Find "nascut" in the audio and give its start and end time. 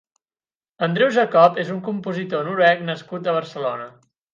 2.93-3.27